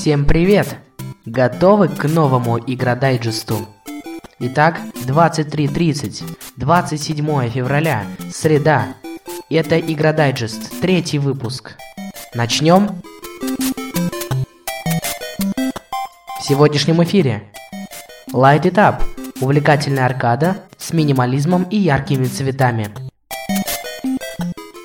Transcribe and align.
Всем 0.00 0.24
привет! 0.24 0.78
Готовы 1.26 1.88
к 1.88 2.04
новому 2.08 2.58
игродайджесту? 2.58 3.68
Итак, 4.38 4.80
23.30, 5.06 6.38
27 6.56 7.50
февраля, 7.50 8.06
среда. 8.32 8.94
Это 9.50 9.78
игродайджест, 9.78 10.80
третий 10.80 11.18
выпуск. 11.18 11.76
Начнем? 12.32 13.02
В 16.38 16.44
сегодняшнем 16.44 17.02
эфире 17.02 17.42
Light 18.32 18.62
It 18.62 18.76
Up– 18.76 19.02
увлекательная 19.42 20.06
аркада 20.06 20.62
с 20.78 20.94
минимализмом 20.94 21.64
и 21.64 21.76
яркими 21.76 22.24
цветами. 22.24 22.88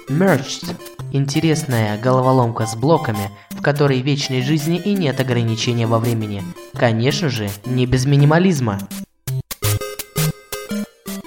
Merged– 0.09 0.75
интересная 1.13 1.97
головоломка 1.97 2.65
с 2.65 2.75
блоками– 2.75 3.31
которой 3.65 3.99
вечной 4.01 4.43
жизни 4.43 4.77
и 4.77 4.93
нет 4.93 5.19
ограничения 5.19 5.87
во 5.87 5.97
времени. 5.97 6.43
Конечно 6.75 7.29
же, 7.29 7.49
не 7.65 7.87
без 7.87 8.05
минимализма. 8.05 8.77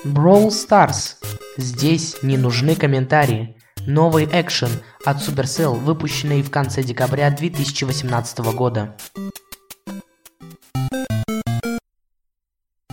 Brawl 0.04 0.50
Stars. 0.50 1.16
Здесь 1.56 2.22
не 2.22 2.36
нужны 2.36 2.76
комментарии. 2.76 3.56
Новый 3.88 4.28
экшен 4.30 4.70
от 5.04 5.16
Supercell, 5.16 5.74
выпущенный 5.80 6.42
в 6.42 6.50
конце 6.52 6.84
декабря 6.84 7.28
2018 7.32 8.38
года. 8.54 8.94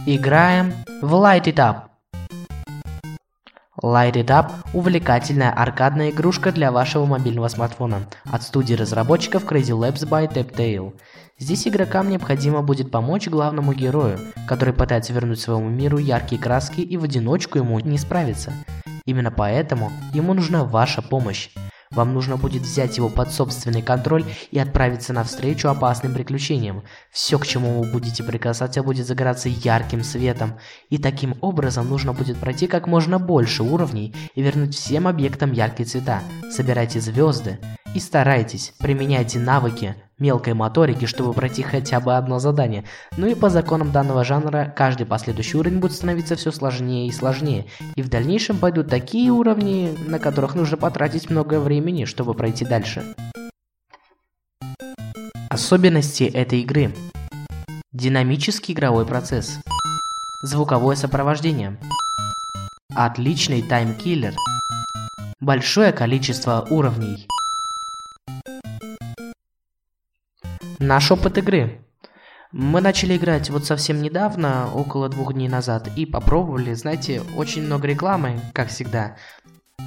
Играем 0.07 0.73
в 1.03 1.13
Light 1.13 1.43
It 1.43 1.57
Up. 1.57 1.94
Light 3.83 4.13
It 4.13 4.27
Up– 4.27 4.51
увлекательная 4.73 5.51
аркадная 5.51 6.11
игрушка 6.11 6.53
для 6.53 6.71
вашего 6.71 7.05
мобильного 7.05 7.49
смартфона 7.49 8.03
от 8.23 8.41
студии 8.41 8.73
разработчиков 8.73 9.43
Crazy 9.43 9.77
Labs 9.77 10.07
by 10.07 10.31
Taptail. 10.33 10.93
Здесь 11.37 11.67
игрокам 11.67 12.09
необходимо 12.09 12.61
будет 12.61 12.89
помочь 12.89 13.27
главному 13.27 13.73
герою, 13.73 14.17
который 14.47 14.73
пытается 14.73 15.11
вернуть 15.11 15.41
своему 15.41 15.67
миру 15.67 15.97
яркие 15.97 16.41
краски 16.41 16.79
и 16.79 16.95
в 16.95 17.03
одиночку 17.03 17.57
ему 17.57 17.77
не 17.81 17.97
справиться. 17.97 18.53
Именно 19.05 19.31
поэтому 19.31 19.91
ему 20.13 20.33
нужна 20.33 20.63
ваша 20.63 21.01
помощь. 21.01 21.49
Вам 21.95 22.13
нужно 22.13 22.37
будет 22.37 22.63
взять 22.63 22.97
его 22.97 23.09
под 23.09 23.31
собственный 23.31 23.81
контроль 23.81 24.25
и 24.51 24.59
отправиться 24.59 25.13
навстречу 25.13 25.69
опасным 25.69 26.13
приключениям. 26.13 26.83
Все, 27.09 27.39
к 27.39 27.47
чему 27.47 27.81
вы 27.81 27.91
будете 27.91 28.23
прикасаться, 28.23 28.83
будет 28.83 29.07
загораться 29.07 29.49
ярким 29.49 30.03
светом. 30.03 30.59
И 30.89 30.97
таким 30.97 31.35
образом 31.41 31.89
нужно 31.89 32.13
будет 32.13 32.37
пройти 32.37 32.67
как 32.67 32.87
можно 32.87 33.17
больше 33.17 33.63
уровней 33.63 34.13
и 34.35 34.41
вернуть 34.41 34.75
всем 34.75 35.07
объектам 35.07 35.53
яркие 35.53 35.87
цвета. 35.87 36.21
Собирайте 36.51 36.99
звезды 36.99 37.59
и 37.95 37.99
старайтесь, 37.99 38.73
применяйте 38.77 39.39
навыки, 39.39 39.95
мелкой 40.19 40.53
моторики, 40.53 41.05
чтобы 41.05 41.33
пройти 41.33 41.63
хотя 41.63 42.01
бы 42.01 42.17
одно 42.17 42.39
задание. 42.39 42.83
Ну 43.15 43.25
и 43.25 43.35
по 43.35 43.49
законам 43.49 43.93
данного 43.93 44.25
жанра, 44.25 44.71
каждый 44.75 45.05
последующий 45.05 45.57
уровень 45.57 45.79
будет 45.79 45.93
становиться 45.93 46.35
все 46.35 46.51
сложнее 46.51 47.07
и 47.07 47.11
сложнее. 47.13 47.67
И 47.95 48.01
в 48.01 48.09
дальнейшем 48.09 48.57
пойдут 48.57 48.89
такие 48.89 49.31
уровни, 49.31 49.97
на 50.07 50.19
которых 50.19 50.55
нужно 50.55 50.75
потратить 50.75 51.29
много 51.29 51.59
времени, 51.59 52.03
чтобы 52.03 52.33
пройти 52.33 52.65
дальше. 52.65 53.15
Особенности 55.49 56.25
этой 56.25 56.61
игры. 56.61 56.93
Динамический 57.93 58.73
игровой 58.73 59.05
процесс. 59.05 59.57
Звуковое 60.43 60.97
сопровождение. 60.97 61.79
Отличный 62.93 63.61
таймкиллер. 63.61 64.33
Большое 65.39 65.93
количество 65.93 66.67
уровней. 66.69 67.27
Наш 70.85 71.09
опыт 71.09 71.39
игры. 71.39 71.83
Мы 72.51 72.79
начали 72.79 73.17
играть 73.17 73.49
вот 73.49 73.65
совсем 73.65 74.03
недавно, 74.03 74.69
около 74.71 75.09
двух 75.09 75.33
дней 75.33 75.49
назад, 75.49 75.89
и 75.95 76.05
попробовали, 76.05 76.75
знаете, 76.75 77.23
очень 77.35 77.63
много 77.63 77.87
рекламы, 77.87 78.39
как 78.53 78.67
всегда. 78.67 79.15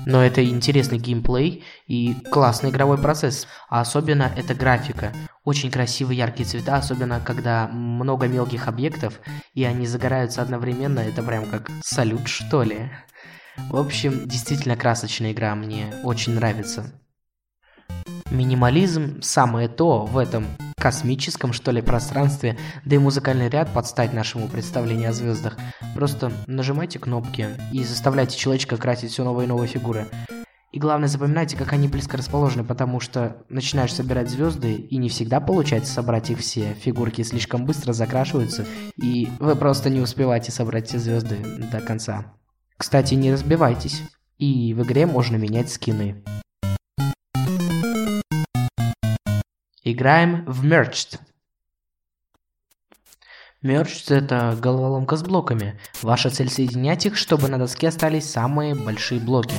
Но 0.07 0.25
это 0.25 0.45
интересный 0.45 0.99
геймплей 0.99 1.63
и 1.87 2.17
классный 2.33 2.71
игровой 2.71 2.99
процесс. 2.99 3.47
А 3.69 3.81
особенно 3.81 4.33
это 4.37 4.57
графика. 4.57 5.13
Очень 5.45 5.71
красивые 5.71 6.19
яркие 6.19 6.49
цвета, 6.49 6.75
особенно 6.75 7.21
когда 7.21 7.69
много 7.69 8.27
мелких 8.27 8.67
объектов, 8.67 9.21
и 9.55 9.63
они 9.63 9.87
загораются 9.87 10.43
одновременно. 10.43 10.99
Это 10.99 11.23
прям 11.23 11.47
как 11.47 11.71
салют, 11.81 12.27
что 12.27 12.65
ли. 12.65 12.91
В 13.71 13.77
общем, 13.77 14.27
действительно 14.27 14.75
красочная 14.75 15.31
игра, 15.31 15.55
мне 15.55 15.95
очень 16.03 16.35
нравится. 16.35 16.93
Минимализм– 18.33 19.21
самое 19.23 19.69
то 19.69 20.05
в 20.05 20.19
этом 20.19 20.49
космическом, 20.79 21.53
что 21.53 21.71
ли, 21.71 21.83
пространстве, 21.83 22.57
да 22.85 22.97
и 22.97 22.99
музыкальный 22.99 23.49
ряд 23.49 23.73
подстать 23.73 24.13
нашему 24.13 24.49
представлению 24.49 25.11
о 25.11 25.13
звездах. 25.13 25.57
Просто 25.95 26.33
нажимайте 26.47 26.99
кнопки 26.99 27.49
и 27.73 27.85
заставляйте 27.85 28.39
человечка 28.39 28.77
красить 28.77 29.13
все 29.13 29.25
новые 29.25 29.47
и 29.47 29.49
новые 29.49 29.69
фигуры. 29.69 30.07
И 30.71 30.79
главное, 30.79 31.09
запоминайте, 31.09 31.57
как 31.57 31.73
они 31.73 31.89
близко 31.89 32.19
расположены, 32.19 32.63
потому 32.63 33.01
что 33.01 33.39
начинаешь 33.49 33.95
собирать 33.95 34.29
звезды, 34.29 34.75
и 34.75 34.99
не 34.99 35.09
всегда 35.09 35.41
получается 35.41 35.93
собрать 35.93 36.29
их 36.29 36.41
все. 36.41 36.75
Фигурки 36.75 37.23
слишком 37.23 37.65
быстро 37.65 37.95
закрашиваются, 37.95 38.67
и 38.97 39.29
вы 39.41 39.57
просто 39.57 39.89
не 39.89 40.01
успеваете 40.01 40.53
собрать 40.53 40.89
все 40.89 40.99
звезды 40.99 41.39
до 41.73 41.81
конца. 41.81 42.35
Кстати, 42.77 43.15
не 43.15 43.33
разбивайтесь. 43.33 44.03
И 44.37 44.75
в 44.75 44.83
игре 44.85 45.07
можно 45.07 45.37
менять 45.37 45.71
скины. 45.71 46.23
Играем 49.91 50.45
в 50.45 50.67
Merged. 50.67 51.19
Merged 53.63 54.15
это 54.15 54.55
головоломка 54.61 55.17
с 55.17 55.23
блоками. 55.23 55.81
Ваша 56.03 56.29
цель 56.29 56.51
соединять 56.51 57.07
их, 57.07 57.17
чтобы 57.17 57.49
на 57.49 57.57
доске 57.57 57.89
остались 57.89 58.29
самые 58.29 58.75
большие 58.75 59.19
блоки. 59.19 59.55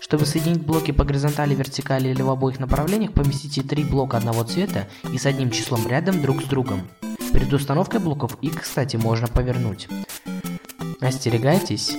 Чтобы 0.00 0.24
соединить 0.24 0.64
блоки 0.64 0.92
по 0.92 1.04
горизонтали, 1.04 1.54
вертикали 1.54 2.08
или 2.08 2.22
в 2.22 2.30
обоих 2.30 2.58
направлениях, 2.58 3.12
поместите 3.12 3.60
три 3.62 3.84
блока 3.84 4.16
одного 4.16 4.42
цвета 4.44 4.88
и 5.12 5.18
с 5.18 5.26
одним 5.26 5.50
числом 5.50 5.86
рядом 5.86 6.22
друг 6.22 6.40
с 6.40 6.46
другом. 6.46 6.88
Перед 7.34 7.52
установкой 7.52 8.00
блоков 8.00 8.38
их, 8.40 8.62
кстати, 8.62 8.96
можно 8.96 9.28
повернуть. 9.28 9.86
Остерегайтесь, 11.02 11.94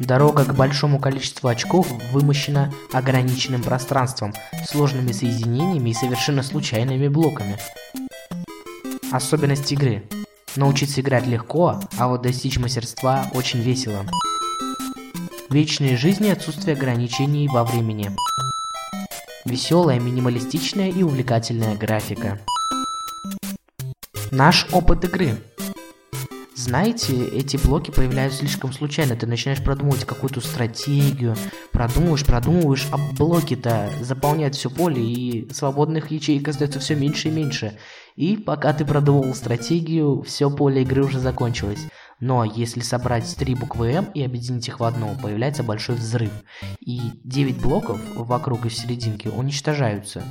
Дорога 0.00 0.46
к 0.46 0.54
большому 0.54 0.98
количеству 0.98 1.50
очков 1.50 1.86
вымощена 2.10 2.72
ограниченным 2.90 3.62
пространством, 3.62 4.32
сложными 4.66 5.12
соединениями 5.12 5.90
и 5.90 5.94
совершенно 5.94 6.42
случайными 6.42 7.06
блоками. 7.08 7.58
Особенность 9.12 9.70
игры. 9.72 10.04
Научиться 10.56 11.02
играть 11.02 11.26
легко, 11.26 11.80
а 11.98 12.08
вот 12.08 12.22
достичь 12.22 12.58
мастерства 12.58 13.26
очень 13.34 13.60
весело. 13.60 14.06
Вечные 15.50 15.98
жизни 15.98 16.28
и 16.28 16.32
отсутствие 16.32 16.76
ограничений 16.76 17.46
во 17.48 17.62
времени. 17.62 18.10
Веселая, 19.44 20.00
минималистичная 20.00 20.88
и 20.88 21.02
увлекательная 21.02 21.76
графика. 21.76 22.40
Наш 24.30 24.66
опыт 24.72 25.04
игры. 25.04 25.36
Знаете, 26.60 27.26
эти 27.28 27.56
блоки 27.56 27.90
появляются 27.90 28.40
слишком 28.40 28.74
случайно. 28.74 29.16
Ты 29.16 29.26
начинаешь 29.26 29.64
продумывать 29.64 30.04
какую-то 30.04 30.42
стратегию, 30.42 31.34
продумываешь, 31.72 32.26
продумываешь, 32.26 32.86
а 32.92 32.98
блоки-то 33.16 33.90
заполняют 34.02 34.56
все 34.56 34.68
поле, 34.68 35.02
и 35.02 35.50
свободных 35.54 36.10
ячеек 36.10 36.46
остается 36.46 36.78
все 36.78 36.96
меньше 36.96 37.28
и 37.28 37.30
меньше. 37.30 37.78
И 38.14 38.36
пока 38.36 38.74
ты 38.74 38.84
продумывал 38.84 39.34
стратегию, 39.34 40.20
все 40.20 40.50
поле 40.50 40.82
игры 40.82 41.02
уже 41.02 41.18
закончилось. 41.18 41.80
Но 42.20 42.44
если 42.44 42.80
собрать 42.80 43.34
три 43.36 43.54
буквы 43.54 43.92
М 43.92 44.04
и 44.12 44.22
объединить 44.22 44.68
их 44.68 44.80
в 44.80 44.84
одну, 44.84 45.16
появляется 45.22 45.62
большой 45.62 45.94
взрыв. 45.94 46.30
И 46.80 47.00
9 47.24 47.62
блоков 47.62 47.98
вокруг 48.14 48.66
и 48.66 48.68
в 48.68 48.74
серединке 48.74 49.30
уничтожаются. 49.30 50.22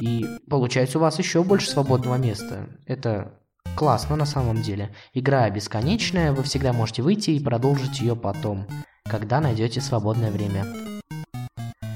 И 0.00 0.24
получается 0.48 0.98
у 0.98 1.00
вас 1.00 1.18
еще 1.18 1.42
больше 1.42 1.68
свободного 1.68 2.14
места. 2.14 2.68
Это 2.86 3.40
Классно 3.76 4.14
на 4.14 4.24
самом 4.24 4.62
деле. 4.62 4.94
Игра 5.14 5.50
бесконечная, 5.50 6.32
вы 6.32 6.44
всегда 6.44 6.72
можете 6.72 7.02
выйти 7.02 7.30
и 7.30 7.42
продолжить 7.42 8.00
ее 8.00 8.14
потом, 8.14 8.66
когда 9.04 9.40
найдете 9.40 9.80
свободное 9.80 10.30
время. 10.30 10.64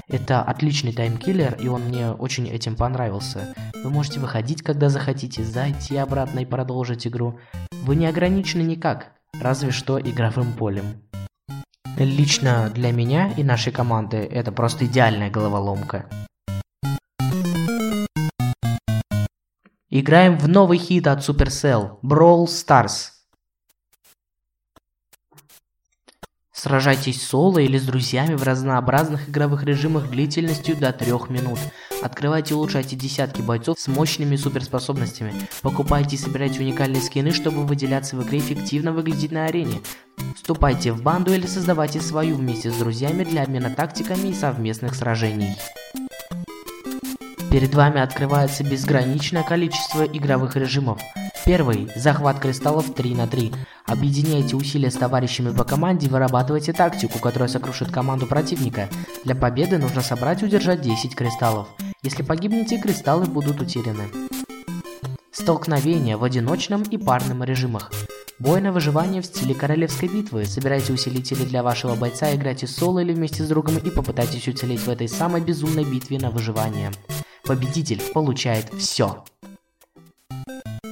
Это 0.09 0.41
отличный 0.41 0.91
таймкиллер, 0.91 1.55
и 1.55 1.67
он 1.69 1.83
мне 1.83 2.11
очень 2.11 2.49
этим 2.49 2.75
понравился. 2.75 3.53
Вы 3.81 3.91
можете 3.91 4.19
выходить, 4.19 4.61
когда 4.61 4.89
захотите, 4.89 5.43
зайти 5.43 5.95
обратно 5.95 6.39
и 6.39 6.45
продолжить 6.45 7.07
игру. 7.07 7.39
Вы 7.83 7.95
не 7.95 8.07
ограничены 8.07 8.63
никак, 8.63 9.13
разве 9.39 9.71
что 9.71 9.99
игровым 9.99 10.53
полем. 10.53 11.01
Лично 11.97 12.69
для 12.73 12.91
меня 12.91 13.31
и 13.37 13.43
нашей 13.43 13.71
команды 13.71 14.17
это 14.17 14.51
просто 14.51 14.85
идеальная 14.85 15.29
головоломка. 15.29 16.05
Играем 19.91 20.37
в 20.37 20.47
новый 20.47 20.77
хит 20.77 21.07
от 21.07 21.27
Supercell– 21.27 21.99
Brawl 22.03 22.45
Stars. 22.45 23.09
Сражайтесь 26.53 27.25
соло 27.25 27.57
или 27.57 27.79
с 27.79 27.85
друзьями 27.85 28.35
в 28.35 28.43
разнообразных 28.43 29.29
игровых 29.29 29.63
режимах 29.63 30.11
длительностью 30.11 30.77
до 30.77 30.93
3 30.93 31.11
минут. 31.29 31.57
Открывайте 32.03 32.53
и 32.53 32.57
улучшайте 32.57 32.95
десятки 32.95 33.41
бойцов 33.41 33.79
с 33.79 33.87
мощными 33.87 34.35
суперспособностями. 34.35 35.33
Покупайте 35.63 36.17
и 36.17 36.19
собирайте 36.19 36.59
уникальные 36.59 37.01
скины, 37.01 37.31
чтобы 37.31 37.65
выделяться 37.65 38.15
в 38.15 38.21
игре 38.21 38.37
эффективно 38.37 38.93
выглядеть 38.93 39.31
на 39.31 39.45
арене. 39.45 39.81
Вступайте 40.35 40.91
в 40.91 41.01
банду 41.01 41.33
или 41.33 41.47
создавайте 41.47 41.99
свою 41.99 42.35
вместе 42.35 42.69
с 42.69 42.75
друзьями 42.75 43.23
для 43.23 43.41
обмена 43.41 43.71
тактиками 43.71 44.27
и 44.27 44.33
совместных 44.35 44.93
сражений. 44.93 45.55
Перед 47.51 47.73
вами 47.73 47.99
открывается 47.99 48.63
безграничное 48.63 49.41
количество 49.41 50.03
игровых 50.03 50.55
режимов. 50.55 51.01
Первый– 51.45 51.89
захват 51.95 52.39
кристаллов 52.39 52.93
3 52.93 53.15
на 53.15 53.25
3. 53.25 53.51
Объединяйте 53.87 54.55
усилия 54.55 54.91
с 54.91 54.95
товарищами 54.95 55.51
по 55.51 55.63
команде 55.63 56.05
и 56.05 56.09
вырабатывайте 56.09 56.73
тактику, 56.73 57.17
которая 57.17 57.49
сокрушит 57.49 57.91
команду 57.91 58.27
противника. 58.27 58.87
Для 59.25 59.33
победы 59.33 59.79
нужно 59.79 60.01
собрать 60.01 60.43
и 60.43 60.45
удержать 60.45 60.81
10 60.81 61.15
кристаллов. 61.15 61.67
Если 62.03 62.21
погибнете, 62.21 62.79
кристаллы 62.79 63.25
будут 63.25 63.59
утеряны. 63.61 64.03
Столкновения 65.31 66.17
в 66.17 66.23
одиночном 66.23 66.83
и 66.83 66.97
парном 66.97 67.43
режимах. 67.43 67.91
Бой 68.37 68.61
на 68.61 68.71
выживание 68.71 69.23
в 69.23 69.25
стиле 69.25 69.55
королевской 69.55 70.07
битвы. 70.07 70.45
Собирайте 70.45 70.93
усилители 70.93 71.43
для 71.45 71.63
вашего 71.63 71.95
бойца, 71.95 72.33
играйте 72.35 72.67
соло 72.67 72.99
или 72.99 73.11
вместе 73.11 73.43
с 73.43 73.47
другом 73.47 73.77
и 73.79 73.89
попытайтесь 73.89 74.47
уцелеть 74.47 74.81
в 74.81 74.89
этой 74.89 75.09
самой 75.09 75.41
безумной 75.41 75.83
битве 75.83 76.19
на 76.19 76.29
выживание. 76.29 76.91
Победитель 77.49 77.99
получает 78.13 78.71
все. 78.75 79.23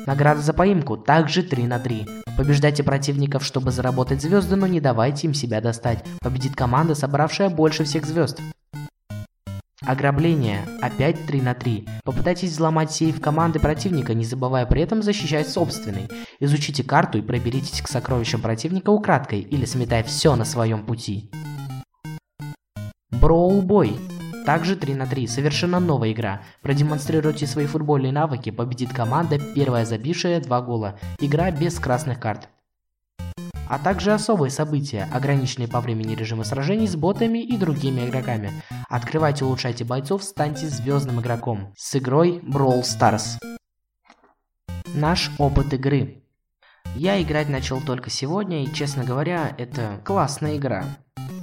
Награда 0.07 0.41
за 0.41 0.53
поимку 0.53 0.97
также 0.97 1.43
3 1.43 1.67
на 1.67 1.77
3. 1.77 2.07
Побеждайте 2.35 2.81
противников, 2.81 3.45
чтобы 3.45 3.69
заработать 3.69 4.23
звезды, 4.23 4.55
но 4.55 4.65
не 4.65 4.81
давайте 4.81 5.27
им 5.27 5.35
себя 5.35 5.61
достать. 5.61 6.03
Победит 6.19 6.55
команда, 6.55 6.95
собравшая 6.95 7.51
больше 7.51 7.83
всех 7.83 8.07
звезд. 8.07 8.41
Ограбление. 9.85 10.67
Опять 10.81 11.27
3 11.27 11.41
на 11.41 11.53
3. 11.53 11.87
Попытайтесь 12.03 12.53
взломать 12.53 12.91
сейф 12.91 13.21
команды 13.21 13.59
противника, 13.59 14.15
не 14.15 14.25
забывая 14.25 14.65
при 14.65 14.81
этом 14.81 15.03
защищать 15.03 15.47
собственный. 15.47 16.09
Изучите 16.39 16.83
карту 16.83 17.19
и 17.19 17.21
проберитесь 17.21 17.83
к 17.83 17.87
сокровищам 17.87 18.41
противника 18.41 18.89
украдкой 18.89 19.41
или 19.41 19.65
сметая 19.65 20.01
все 20.01 20.35
на 20.35 20.43
своем 20.43 20.87
пути. 20.87 21.29
Броул 23.11 23.61
бой. 23.61 23.99
Также 24.47 24.77
3 24.77 24.95
на 24.95 25.05
3, 25.05 25.27
совершенно 25.27 25.81
новая 25.81 26.13
игра. 26.13 26.41
Продемонстрируйте 26.61 27.45
свои 27.45 27.65
футбольные 27.65 28.13
навыки, 28.13 28.49
победит 28.49 28.93
команда, 28.93 29.39
первая 29.53 29.83
забившая 29.83 30.39
2 30.39 30.61
гола. 30.61 30.97
Игра 31.19 31.51
без 31.51 31.77
красных 31.77 32.21
карт. 32.21 32.47
А 33.67 33.77
также 33.77 34.13
особые 34.13 34.49
события, 34.49 35.09
ограниченные 35.11 35.67
по 35.67 35.81
времени 35.81 36.15
режимы 36.15 36.45
сражений 36.45 36.87
с 36.87 36.95
ботами 36.95 37.39
и 37.39 37.57
другими 37.57 38.07
игроками. 38.07 38.53
Открывайте 38.87 39.43
улучшайте 39.43 39.83
бойцов, 39.83 40.23
станьте 40.23 40.69
звездным 40.69 41.19
игроком. 41.19 41.73
С 41.75 41.97
игрой 41.97 42.39
Brawl 42.41 42.83
Stars. 42.83 43.43
Наш 44.95 45.29
опыт 45.39 45.73
игры. 45.73 46.23
Я 46.95 47.21
играть 47.21 47.49
начал 47.49 47.81
только 47.81 48.09
сегодня, 48.09 48.63
и, 48.63 48.73
честно 48.73 49.03
говоря, 49.03 49.53
это 49.57 50.01
классная 50.05 50.55
игра 50.55 50.85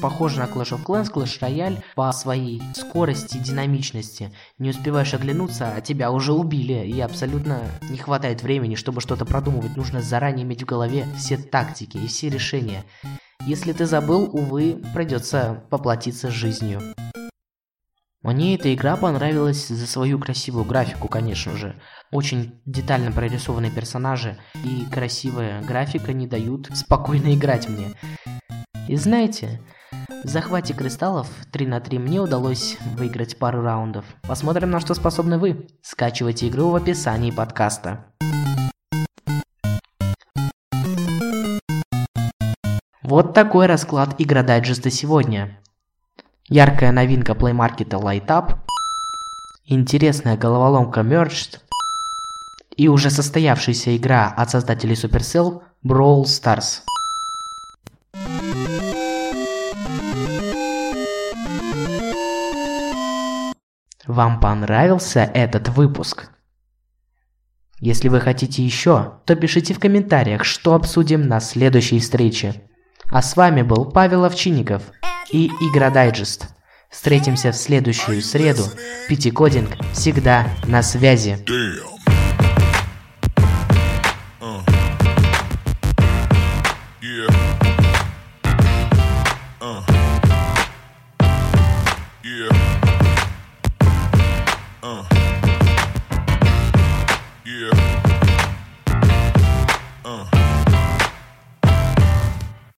похоже 0.00 0.40
на 0.40 0.44
Clash 0.44 0.76
of 0.76 0.84
Clans, 0.84 1.12
Clash 1.12 1.40
Royale 1.40 1.82
по 1.94 2.12
своей 2.12 2.62
скорости, 2.74 3.38
динамичности. 3.38 4.32
Не 4.58 4.70
успеваешь 4.70 5.14
оглянуться, 5.14 5.72
а 5.74 5.80
тебя 5.80 6.10
уже 6.10 6.32
убили, 6.32 6.86
и 6.86 7.00
абсолютно 7.00 7.62
не 7.88 7.98
хватает 7.98 8.42
времени, 8.42 8.74
чтобы 8.74 9.00
что-то 9.00 9.24
продумывать. 9.24 9.76
Нужно 9.76 10.02
заранее 10.02 10.44
иметь 10.44 10.62
в 10.62 10.66
голове 10.66 11.06
все 11.16 11.36
тактики 11.36 11.96
и 11.96 12.06
все 12.06 12.28
решения. 12.28 12.84
Если 13.46 13.72
ты 13.72 13.86
забыл, 13.86 14.30
увы, 14.32 14.82
придется 14.94 15.64
поплатиться 15.70 16.30
жизнью. 16.30 16.80
Мне 18.24 18.54
эта 18.54 18.72
игра 18.72 18.96
понравилась 18.96 19.68
за 19.68 19.86
свою 19.86 20.18
красивую 20.18 20.64
графику, 20.64 21.08
конечно 21.08 21.58
же. 21.58 21.78
Очень 22.10 22.58
детально 22.64 23.12
прорисованные 23.12 23.70
персонажи 23.70 24.38
и 24.64 24.86
красивая 24.90 25.60
графика 25.60 26.14
не 26.14 26.26
дают 26.26 26.70
спокойно 26.72 27.34
играть 27.34 27.68
мне. 27.68 27.90
И 28.88 28.96
знаете, 28.96 29.60
в 30.24 30.28
захвате 30.28 30.72
кристаллов 30.72 31.28
3 31.52 31.66
на 31.66 31.80
3 31.80 31.98
мне 31.98 32.20
удалось 32.20 32.78
выиграть 32.96 33.38
пару 33.38 33.62
раундов. 33.62 34.04
Посмотрим, 34.22 34.70
на 34.70 34.80
что 34.80 34.94
способны 34.94 35.38
вы. 35.38 35.68
Скачивайте 35.82 36.48
игру 36.48 36.70
в 36.70 36.76
описании 36.76 37.30
подкаста. 37.30 38.06
Вот 43.02 43.34
такой 43.34 43.66
расклад 43.66 44.14
игра 44.18 44.42
дайджеста 44.42 44.90
сегодня. 44.90 45.60
Яркая 46.48 46.90
новинка 46.90 47.32
Play 47.32 47.52
Market 47.52 47.90
Light 47.90 48.26
Up, 48.26 48.56
интересная 49.66 50.36
головоломка 50.36 51.00
Merged 51.00 51.58
и 52.76 52.88
уже 52.88 53.10
состоявшаяся 53.10 53.96
игра 53.96 54.28
от 54.28 54.50
создателей 54.50 54.94
Supercell 54.94 55.62
Brawl 55.84 56.24
Stars. 56.24 56.80
Вам 64.06 64.40
понравился 64.40 65.20
этот 65.20 65.68
выпуск? 65.70 66.28
Если 67.80 68.08
вы 68.08 68.20
хотите 68.20 68.64
еще, 68.64 69.14
то 69.24 69.34
пишите 69.34 69.74
в 69.74 69.78
комментариях, 69.78 70.44
что 70.44 70.74
обсудим 70.74 71.26
на 71.26 71.40
следующей 71.40 72.00
встрече. 72.00 72.62
А 73.10 73.22
с 73.22 73.36
вами 73.36 73.62
был 73.62 73.86
Павел 73.86 74.24
Овчинников 74.24 74.82
и 75.30 75.46
Игра 75.46 75.90
Дайджест. 75.90 76.48
Встретимся 76.90 77.50
в 77.50 77.56
следующую 77.56 78.22
среду. 78.22 78.64
Пятикодинг 79.08 79.70
всегда 79.92 80.46
на 80.66 80.82
связи. 80.82 81.38
Yeah. 81.46 81.93